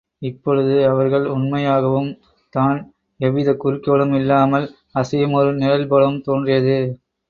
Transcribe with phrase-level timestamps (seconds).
[0.21, 2.09] இப்பொழுது அவர்கள் உண்மையாகவும்
[2.53, 2.79] தான்
[3.19, 4.67] எவ்விதக் குறிக்கோளும் இல்லாமல்
[4.95, 6.77] அசையும் ஒரு நிழல் போலவும் தோன்றியது.